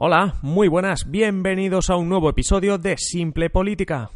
[0.00, 4.10] Hola, muy buenas, bienvenidos a un nuevo episodio de Simple Política.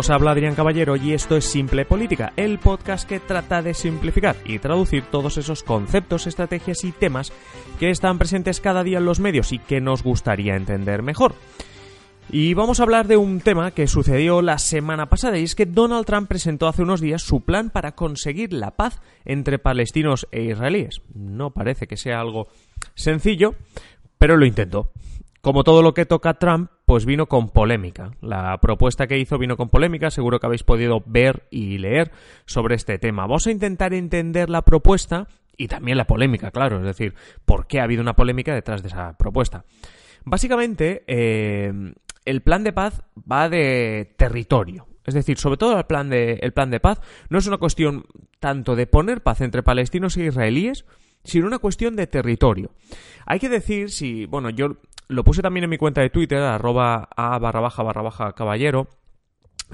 [0.00, 4.34] Os habla Adrián Caballero y esto es Simple Política, el podcast que trata de simplificar
[4.46, 7.34] y traducir todos esos conceptos, estrategias y temas
[7.78, 11.34] que están presentes cada día en los medios y que nos gustaría entender mejor.
[12.30, 15.66] Y vamos a hablar de un tema que sucedió la semana pasada y es que
[15.66, 20.44] Donald Trump presentó hace unos días su plan para conseguir la paz entre palestinos e
[20.44, 21.02] israelíes.
[21.12, 22.48] No parece que sea algo
[22.94, 23.54] sencillo,
[24.16, 24.92] pero lo intentó.
[25.42, 28.10] Como todo lo que toca Trump, pues vino con polémica.
[28.20, 32.10] La propuesta que hizo vino con polémica, seguro que habéis podido ver y leer
[32.46, 33.28] sobre este tema.
[33.28, 37.78] Vamos a intentar entender la propuesta y también la polémica, claro, es decir, por qué
[37.78, 39.64] ha habido una polémica detrás de esa propuesta.
[40.24, 41.72] Básicamente, eh,
[42.24, 44.88] el plan de paz va de territorio.
[45.06, 48.04] Es decir, sobre todo el plan, de, el plan de paz no es una cuestión
[48.40, 50.84] tanto de poner paz entre palestinos e israelíes,
[51.24, 52.72] sino una cuestión de territorio.
[53.26, 54.78] Hay que decir si, bueno, yo
[55.10, 58.88] lo puse también en mi cuenta de Twitter, arroba a barra baja barra baja caballero.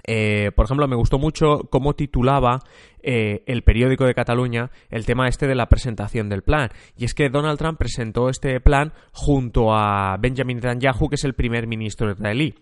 [0.07, 2.61] Eh, por ejemplo, me gustó mucho cómo titulaba
[3.03, 6.71] eh, el periódico de Cataluña el tema este de la presentación del plan.
[6.97, 11.35] Y es que Donald Trump presentó este plan junto a Benjamin Netanyahu, que es el
[11.35, 12.55] primer ministro israelí.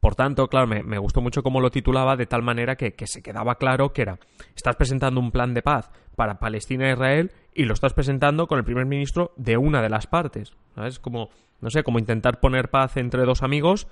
[0.00, 3.22] Por tanto, claro, me, gustó mucho cómo lo titulaba de tal manera que, que, se
[3.22, 4.18] quedaba claro que era,
[4.54, 8.58] estás presentando un plan de paz para Palestina e Israel y lo estás presentando con
[8.58, 10.52] el primer ministro de una de las partes.
[10.74, 10.98] ¿Sabes?
[10.98, 11.30] Como
[11.60, 13.88] no sé, como intentar poner paz entre dos amigos,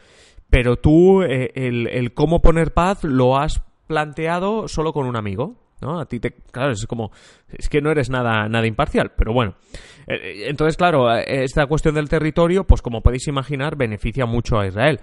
[0.51, 5.57] pero tú eh, el, cómo poner paz lo has planteado solo con un amigo.
[5.81, 6.01] ¿no?
[6.01, 7.11] A ti te, claro, es como,
[7.49, 9.55] es que no eres nada, nada imparcial, pero bueno.
[10.07, 14.67] Eh, eh, entonces, claro, esta cuestión del territorio, pues como podéis imaginar, beneficia mucho a
[14.67, 15.01] Israel.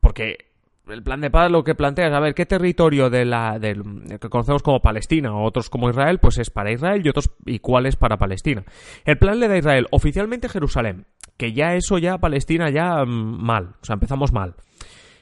[0.00, 0.49] porque
[0.92, 4.28] el plan de paz lo que plantea es, a ver, ¿qué territorio de la que
[4.28, 7.86] conocemos como Palestina o otros como Israel, pues es para Israel y otros y cuál
[7.86, 8.64] es para Palestina?
[9.04, 11.06] El plan le da a Israel oficialmente Jerusalén,
[11.36, 14.54] que ya eso ya Palestina ya mm, mal, o sea, empezamos mal.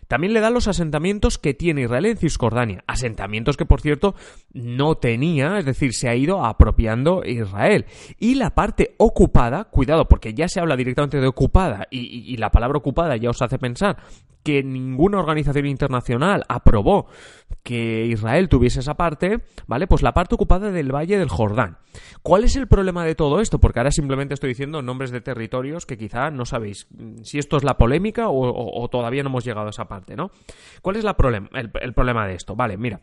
[0.08, 4.14] También le da los asentamientos que tiene Israel en Cisjordania, asentamientos que por cierto
[4.54, 7.84] no tenía, es decir, se ha ido apropiando Israel.
[8.18, 12.50] Y la parte ocupada, cuidado, porque ya se habla directamente de ocupada y, y la
[12.50, 13.98] palabra ocupada ya os hace pensar
[14.48, 17.06] que ninguna organización internacional aprobó
[17.62, 19.86] que Israel tuviese esa parte, ¿vale?
[19.86, 21.76] Pues la parte ocupada del Valle del Jordán.
[22.22, 23.58] ¿Cuál es el problema de todo esto?
[23.58, 26.88] Porque ahora simplemente estoy diciendo nombres de territorios que quizá no sabéis
[27.24, 30.30] si esto es la polémica o, todavía no hemos llegado a esa parte, ¿no?
[30.80, 32.56] ¿Cuál es el problema de esto?
[32.56, 33.00] Vale, mira.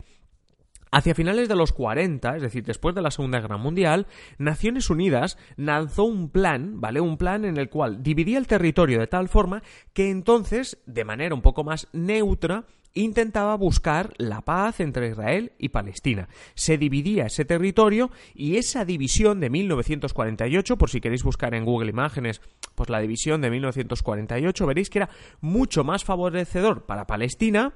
[0.92, 4.06] Hacia finales de los 40, es decir, después de la Segunda Guerra Mundial,
[4.38, 7.00] Naciones Unidas lanzó un plan, ¿vale?
[7.00, 11.34] Un plan en el cual dividía el territorio de tal forma que entonces, de manera
[11.34, 12.64] un poco más neutra,
[12.96, 16.28] intentaba buscar la paz entre Israel y Palestina.
[16.54, 21.90] Se dividía ese territorio y esa división de 1948, por si queréis buscar en Google
[21.90, 22.40] Imágenes,
[22.74, 25.10] pues la división de 1948, veréis que era
[25.40, 27.74] mucho más favorecedor para Palestina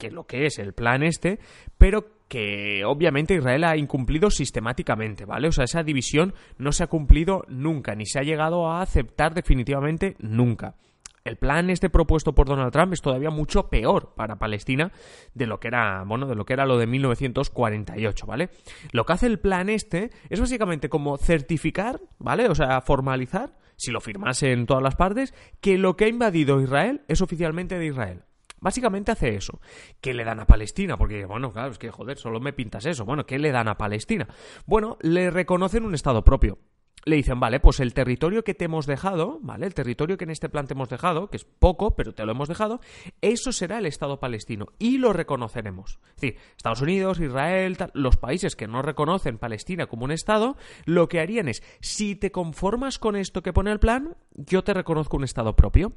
[0.00, 1.38] que lo que es el plan este,
[1.78, 5.48] pero que obviamente Israel ha incumplido sistemáticamente, ¿vale?
[5.48, 9.34] O sea, esa división no se ha cumplido nunca, ni se ha llegado a aceptar
[9.34, 10.76] definitivamente nunca.
[11.24, 14.90] El plan este propuesto por Donald Trump es todavía mucho peor para Palestina
[15.34, 18.48] de lo que era, bueno, de lo que era lo de 1948, ¿vale?
[18.92, 22.48] Lo que hace el plan este es básicamente como certificar, ¿vale?
[22.48, 26.60] O sea, formalizar, si lo firmase en todas las partes, que lo que ha invadido
[26.60, 28.22] Israel es oficialmente de Israel.
[28.60, 29.60] Básicamente hace eso.
[30.00, 30.96] ¿Qué le dan a Palestina?
[30.96, 33.04] Porque, bueno, claro, es que, joder, solo me pintas eso.
[33.04, 34.28] Bueno, ¿qué le dan a Palestina?
[34.66, 36.58] Bueno, le reconocen un Estado propio.
[37.06, 39.66] Le dicen, vale, pues el territorio que te hemos dejado, ¿vale?
[39.66, 42.32] El territorio que en este plan te hemos dejado, que es poco, pero te lo
[42.32, 42.80] hemos dejado,
[43.22, 45.98] eso será el Estado palestino y lo reconoceremos.
[46.10, 51.08] Es decir, Estados Unidos, Israel, los países que no reconocen Palestina como un Estado, lo
[51.08, 55.16] que harían es, si te conformas con esto que pone el plan, yo te reconozco
[55.16, 55.94] un Estado propio.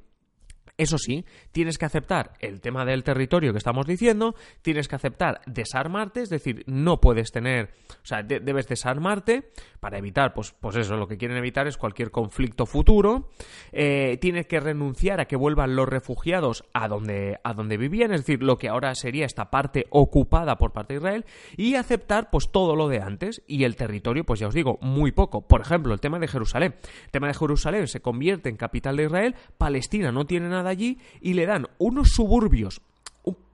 [0.76, 4.34] Eso sí, tienes que aceptar el tema del territorio que estamos diciendo,
[4.64, 10.34] tienes que aceptar desarmarte, es decir, no puedes tener, o sea, debes desarmarte para evitar,
[10.34, 13.30] pues, pues eso, lo que quieren evitar es cualquier conflicto futuro,
[13.72, 18.22] eh, tienes que renunciar a que vuelvan los refugiados a donde, a donde vivían, es
[18.22, 21.26] decir, lo que ahora sería esta parte ocupada por parte de Israel,
[21.56, 25.12] y aceptar pues todo lo de antes, y el territorio, pues ya os digo, muy
[25.12, 25.46] poco.
[25.48, 26.76] Por ejemplo, el tema de Jerusalén.
[27.06, 30.98] El tema de Jerusalén se convierte en capital de Israel, Palestina no tiene nada allí
[31.22, 32.82] y le dan unos suburbios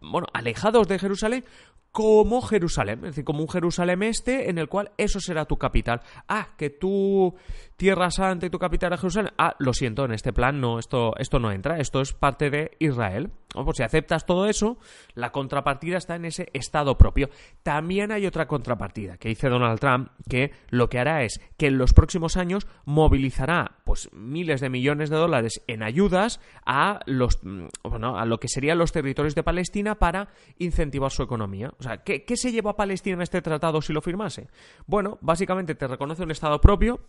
[0.02, 1.46] bueno, alejados de Jerusalén,
[1.92, 6.02] como Jerusalén, es decir, como un Jerusalén este en el cual eso será tu capital.
[6.28, 7.36] Ah, que tu
[7.78, 9.34] Tierra Santa y tu capital es Jerusalén.
[9.38, 12.72] Ah, lo siento, en este plan no, esto, esto no entra, esto es parte de
[12.80, 13.32] Israel.
[13.52, 14.78] Pues si aceptas todo eso,
[15.16, 17.30] la contrapartida está en ese Estado propio.
[17.64, 21.80] También hay otra contrapartida que dice Donald Trump, que lo que hará es que en
[21.80, 27.40] los próximos años movilizará pues miles de millones de dólares en ayudas a los
[27.84, 31.72] bueno, a lo que serían los territorios de Palestina para incentivar su economía.
[31.80, 34.48] O sea, ¿qué, ¿qué se lleva a Palestina en este tratado si lo firmase?
[34.86, 37.00] Bueno, básicamente te reconoce un Estado propio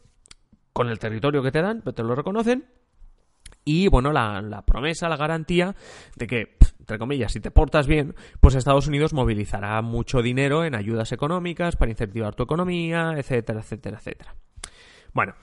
[0.73, 2.69] con el territorio que te dan, pero te lo reconocen
[3.65, 5.75] y bueno, la, promesa, la garantía
[6.17, 10.75] de que, entre comillas, si te portas bien, pues Estados Unidos movilizará mucho dinero en
[10.75, 14.35] ayudas económicas para incentivar tu economía, etcétera, etcétera, etcétera.
[15.13, 15.35] Bueno,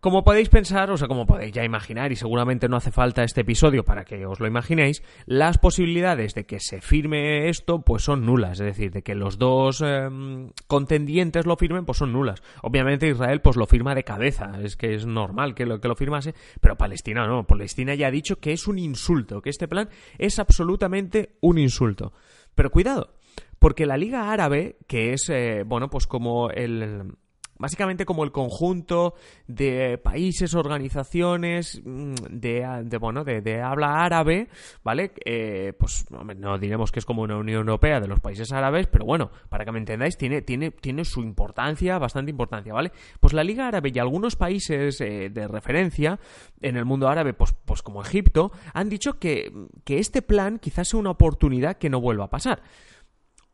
[0.00, 3.42] como podéis pensar, o sea, como podéis ya imaginar, y seguramente no hace falta este
[3.42, 8.24] episodio para que os lo imaginéis, las posibilidades de que se firme esto, pues son
[8.24, 8.60] nulas.
[8.60, 12.42] Es decir, de que los dos em, contendientes lo firmen, pues son nulas.
[12.62, 14.52] Obviamente Israel, pues lo firma de cabeza.
[14.62, 17.46] Es que es normal que lo, que lo firmase, pero Palestina no.
[17.46, 22.14] Palestina ya ha dicho que es un insulto, que este plan es absolutamente un insulto.
[22.54, 23.14] Pero cuidado,
[23.58, 27.12] porque la Liga Árabe, que es, eh, bueno, pues como el
[27.60, 29.14] básicamente como el conjunto
[29.46, 34.48] de países, organizaciones mm, de, bueno, de, habla árabe,
[34.82, 35.12] ¿vale?
[35.24, 39.04] Eh, pues no diremos que es como una Unión Europea de los países árabes, pero
[39.04, 42.92] bueno, para que me entendáis, tiene, tiene, tiene su importancia, bastante importancia, ¿vale?
[43.20, 46.18] Pues la Liga Árabe y algunos países eh, de referencia
[46.62, 49.52] en el mundo árabe, pues, pues como Egipto, han dicho que,
[49.84, 52.62] que este plan quizás sea una oportunidad que no vuelva a pasar.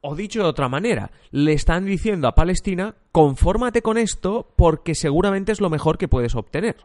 [0.08, 5.50] O dicho de otra manera, le están diciendo a Palestina, confórmate con esto porque seguramente
[5.50, 6.76] es lo mejor que puedes obtener.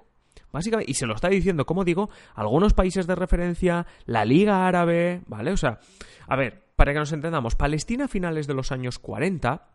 [0.51, 5.21] Básicamente, y se lo está diciendo, como digo, algunos países de referencia, la Liga Árabe,
[5.27, 5.51] ¿vale?
[5.51, 5.77] O sea,
[6.27, 9.69] a ver, para que nos entendamos, Palestina a finales de los años 40,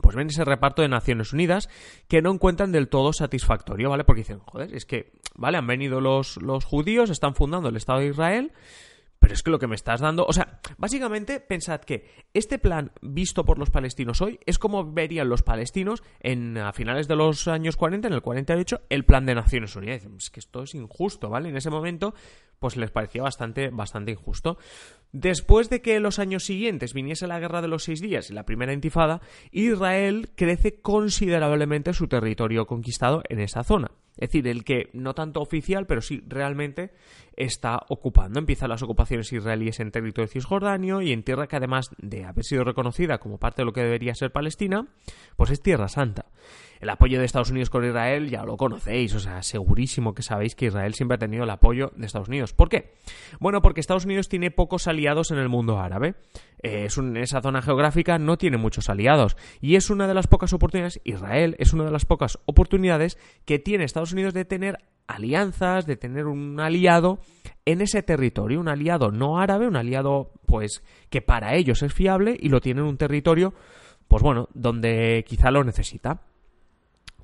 [0.00, 1.68] pues ven ese reparto de Naciones Unidas
[2.08, 4.04] que no encuentran del todo satisfactorio, ¿vale?
[4.04, 5.58] Porque dicen, joder, es que, ¿vale?
[5.58, 8.52] Han venido los, los judíos, están fundando el Estado de Israel,
[9.24, 12.92] pero es que lo que me estás dando, o sea, básicamente pensad que este plan
[13.00, 17.48] visto por los palestinos hoy es como verían los palestinos en a finales de los
[17.48, 20.06] años 40, en el 48, el plan de Naciones Unidas.
[20.18, 21.48] Es que esto es injusto, ¿vale?
[21.48, 22.12] En ese momento
[22.58, 24.58] pues les parecía bastante, bastante injusto.
[25.10, 28.44] Después de que los años siguientes viniese la guerra de los seis días y la
[28.44, 29.22] primera intifada,
[29.52, 33.90] Israel crece considerablemente su territorio conquistado en esa zona.
[34.16, 36.92] Es decir, el que no tanto oficial, pero sí realmente
[37.36, 38.38] está ocupando.
[38.38, 42.64] Empiezan las ocupaciones israelíes en territorio Cisjordanio y en tierra que además de haber sido
[42.64, 44.86] reconocida como parte de lo que debería ser Palestina,
[45.36, 46.26] pues es Tierra Santa.
[46.84, 50.54] El apoyo de Estados Unidos con Israel ya lo conocéis, o sea, segurísimo que sabéis
[50.54, 52.52] que Israel siempre ha tenido el apoyo de Estados Unidos.
[52.52, 52.92] ¿Por qué?
[53.40, 56.14] Bueno, porque Estados Unidos tiene pocos aliados en el mundo árabe.
[56.62, 60.52] Eh, es esa zona geográfica no tiene muchos aliados y es una de las pocas
[60.52, 63.16] oportunidades, Israel es una de las pocas oportunidades
[63.46, 64.76] que tiene Estados Unidos de tener
[65.06, 67.18] alianzas, de tener un aliado
[67.64, 72.36] en ese territorio, un aliado no árabe, un aliado pues que para ellos es fiable
[72.38, 73.54] y lo tiene en un territorio
[74.06, 76.20] pues bueno, donde quizá lo necesita.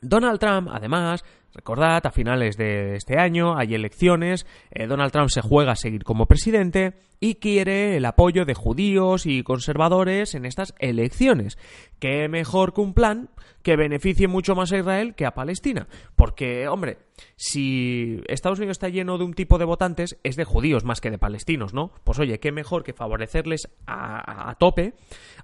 [0.03, 5.41] Donald Trump, además, recordad, a finales de este año hay elecciones, eh, Donald Trump se
[5.41, 10.75] juega a seguir como presidente y quiere el apoyo de judíos y conservadores en estas
[10.79, 11.59] elecciones.
[11.99, 13.29] ¿Qué mejor que un plan
[13.63, 15.87] que beneficie mucho más a Israel que a Palestina?
[16.17, 16.97] Porque, hombre,
[17.37, 21.11] si Estados Unidos está lleno de un tipo de votantes, es de judíos más que
[21.11, 21.93] de palestinos, ¿no?
[22.05, 24.95] Pues oye, qué mejor que favorecerles a, tope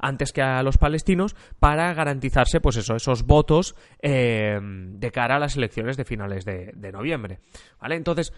[0.01, 5.39] antes que a los palestinos para garantizarse, pues eso, esos votos eh, de cara a
[5.39, 7.41] las elecciones de finales de, noviembre.
[7.81, 7.97] ¿Vale?
[7.97, 8.33] Entonces,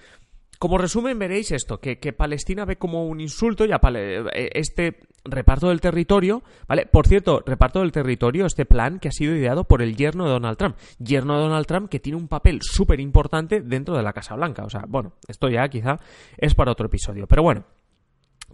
[0.58, 5.80] como resumen veréis esto, que, Palestina ve como un insulto ya eh, este reparto del
[5.80, 6.86] territorio, ¿vale?
[6.86, 10.30] Por cierto, reparto del territorio, este plan que ha sido ideado por el yerno de
[10.30, 10.76] Donald Trump.
[10.98, 14.64] Yerno de Donald Trump que tiene un papel súper importante dentro de la Casa Blanca.
[14.64, 15.96] O sea, bueno, esto ya quizá
[16.36, 17.26] es para otro episodio.
[17.26, 17.64] Pero bueno,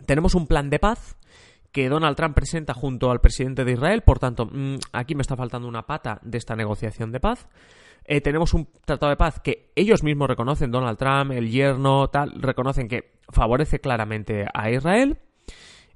[0.07, 1.17] tenemos un plan de paz
[1.75, 4.03] que Donald Trump presenta junto al presidente de Israel.
[4.03, 7.49] Por tanto, mm, aquí me está faltando una pata de esta negociación de paz.
[8.05, 12.33] Eh, tenemos un tratado de paz que ellos mismos reconocen, Donald Trump, el yerno, tal,
[12.41, 15.19] reconocen que favorece claramente a Israel.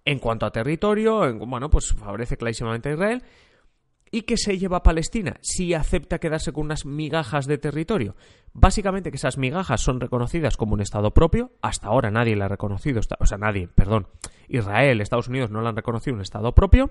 [0.05, 3.23] En cuanto a territorio, bueno, pues favorece clarísimamente a Israel.
[4.11, 8.17] ¿Y qué se lleva a Palestina si acepta quedarse con unas migajas de territorio?
[8.55, 11.53] Básicamente que esas migajas son reconocidas como un Estado propio.
[11.61, 14.09] Hasta ahora nadie la ha reconocido, o sea, nadie, perdón,
[14.49, 16.91] Israel, Estados Unidos no la han reconocido un Estado propio.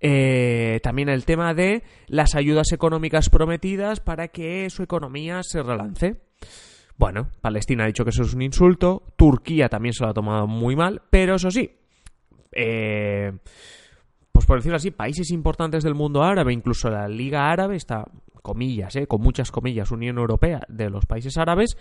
[0.00, 6.16] Eh, también el tema de las ayudas económicas prometidas para que su economía se relance.
[6.96, 10.48] Bueno, Palestina ha dicho que eso es un insulto, Turquía también se lo ha tomado
[10.48, 11.70] muy mal, pero eso sí,
[12.52, 13.32] eh,
[14.32, 18.04] pues por decirlo así, países importantes del mundo árabe, incluso la Liga Árabe, está,
[18.42, 21.76] comillas, eh, con muchas comillas, Unión Europea de los países árabes,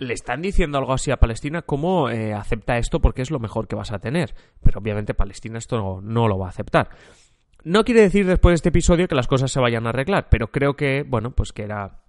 [0.00, 3.68] le están diciendo algo así a Palestina como eh, acepta esto porque es lo mejor
[3.68, 4.34] que vas a tener.
[4.62, 6.90] Pero obviamente Palestina esto no, lo va a aceptar.
[7.62, 10.50] No quiere decir después de este episodio que las cosas se vayan a arreglar, pero
[10.50, 12.00] creo que, bueno, pues que era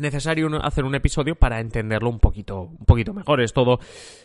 [0.00, 3.40] necesario hacer un episodio para entenderlo un poquito, un poquito mejor.
[3.40, 3.78] Es todo,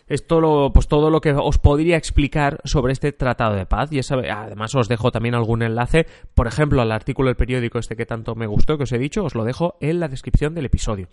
[0.07, 3.91] es todo pues todo lo que os podría explicar sobre este tratado de paz.
[3.91, 8.05] Y además os dejo también algún enlace, por ejemplo, al artículo del periódico este que
[8.05, 11.07] tanto me gustó, que os he dicho, os lo dejo en la descripción del episodio.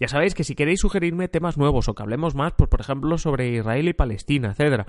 [0.00, 3.18] Ya sabéis que si queréis sugerirme temas nuevos o que hablemos más, pues por ejemplo
[3.18, 4.86] sobre Israel y Palestina, etcétera,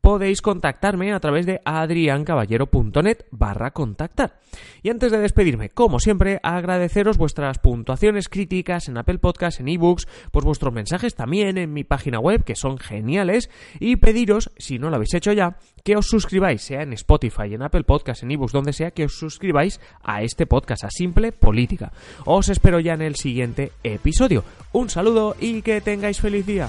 [0.00, 4.38] podéis contactarme a través de adriancaballero.net barra contactar.
[4.82, 10.06] Y antes de despedirme, como siempre, agradeceros vuestras puntuaciones críticas en Apple Podcasts, en ebooks,
[10.30, 13.50] pues vuestros mensajes también en mi página web, que son geniales,
[13.80, 17.62] y pediros, si no lo habéis hecho ya, que os suscribáis, sea en Spotify, en
[17.62, 21.92] Apple Podcasts, en ebooks, donde sea, que os suscribáis a este podcast, a Simple Política.
[22.24, 24.44] Os espero ya en el siguiente episodio.
[24.72, 26.68] Un saludo y que tengáis feliz día.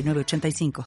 [0.07, 0.71] 85